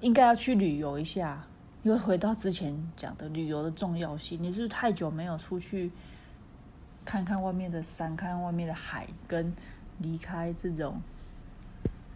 [0.00, 1.44] 应该要去旅游一下？
[1.84, 5.92] 因为回到之前讲的旅游的重要性，你是不是太久没有出去
[7.04, 9.54] 看看外面的山，看看外面的海，跟
[9.98, 11.00] 离开这种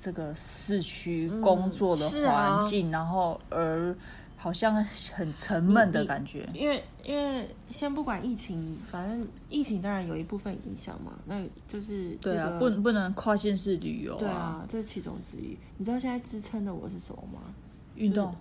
[0.03, 3.96] 这个市区工作的环境，嗯啊、然后而。
[4.34, 4.84] 好像
[5.14, 15.57] 很沉闷的感觉，因为因为先不管疫情，反正疫情当然有一部分影响嘛，那就是、这个、对啊，不不能跨县市旅游啊，对啊，这是其中之一。
[15.78, 17.55] 你知道现在支撑的我是什么吗？
[17.94, 18.34] 运动，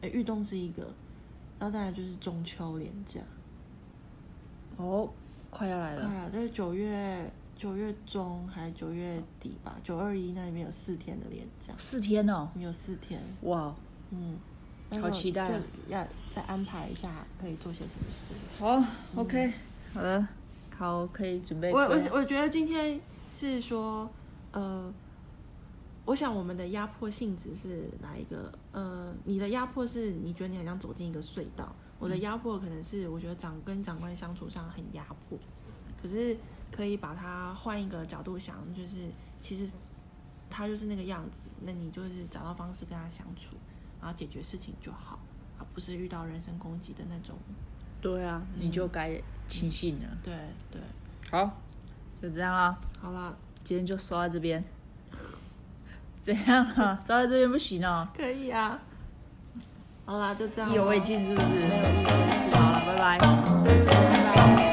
[0.00, 0.84] 哎、就是，运动是一个，
[1.58, 3.20] 然后当然就是中秋连假，
[4.76, 5.10] 哦，
[5.50, 7.28] 快要来了，快啊，就是九月
[7.62, 13.72] 九月中还是九月底吧，九二一那里面有四天的连假，四天哦，你有四天，哇，
[14.10, 14.36] 嗯。
[15.00, 15.48] 好期待，
[15.86, 16.04] 要
[16.34, 18.34] 再安排一下，可以做些什么事。
[18.58, 18.84] 好、嗯、
[19.14, 19.52] ，OK，
[19.94, 20.26] 好的，
[20.76, 21.72] 好，可以准备。
[21.72, 23.00] 我我我觉得今天
[23.32, 24.10] 是说，
[24.50, 24.92] 呃，
[26.04, 28.52] 我想我们的压迫性质是哪一个？
[28.72, 35.38] 呃，你的压迫是你觉得你好像走进一个隧道，我的压迫可能是我觉得长跟长官相处上很压迫，
[36.02, 36.36] 可是
[36.72, 39.10] 可以把它换一个角度想，就是
[39.40, 39.68] 其实
[40.50, 43.54] 他就是那个样子，那你就是找到方式跟他相处。
[44.00, 45.16] 然后解决事情就好，
[45.60, 47.36] 而不是遇到人身攻击的那种。
[48.00, 49.16] 对啊，嗯、你就该
[49.46, 50.08] 轻信了。
[50.24, 50.34] 对
[50.72, 50.80] 对，
[51.30, 51.60] 好，
[52.20, 52.76] 就这样啦。
[53.00, 54.64] 好啦，今天就说到这边。
[56.20, 56.98] 怎样啊？
[57.00, 58.08] 说到这边不行哦。
[58.16, 58.80] 可以啊。
[60.04, 60.68] 好啦，就这样。
[60.68, 61.68] 意犹未尽是不是？
[62.56, 63.18] 好了，拜拜。
[63.20, 64.71] 拜拜。